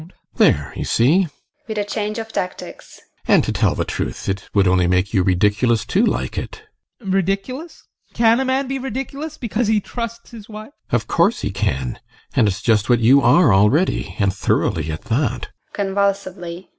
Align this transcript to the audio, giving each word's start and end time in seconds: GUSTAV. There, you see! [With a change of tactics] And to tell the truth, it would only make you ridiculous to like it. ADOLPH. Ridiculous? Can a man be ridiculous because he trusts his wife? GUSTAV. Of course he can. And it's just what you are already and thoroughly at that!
GUSTAV. 0.01 0.09
There, 0.37 0.73
you 0.75 0.83
see! 0.83 1.27
[With 1.67 1.77
a 1.77 1.83
change 1.83 2.17
of 2.17 2.33
tactics] 2.33 3.01
And 3.27 3.43
to 3.43 3.51
tell 3.51 3.75
the 3.75 3.85
truth, 3.85 4.27
it 4.27 4.49
would 4.51 4.67
only 4.67 4.87
make 4.87 5.13
you 5.13 5.21
ridiculous 5.21 5.85
to 5.85 6.03
like 6.03 6.39
it. 6.39 6.63
ADOLPH. 7.01 7.13
Ridiculous? 7.13 7.83
Can 8.15 8.39
a 8.39 8.45
man 8.45 8.65
be 8.67 8.79
ridiculous 8.79 9.37
because 9.37 9.67
he 9.67 9.79
trusts 9.79 10.31
his 10.31 10.49
wife? 10.49 10.71
GUSTAV. 10.89 10.95
Of 10.95 11.07
course 11.07 11.41
he 11.41 11.51
can. 11.51 11.99
And 12.35 12.47
it's 12.47 12.63
just 12.63 12.89
what 12.89 12.97
you 12.99 13.21
are 13.21 13.53
already 13.53 14.15
and 14.17 14.33
thoroughly 14.33 14.91
at 14.91 15.03
that! 15.03 15.49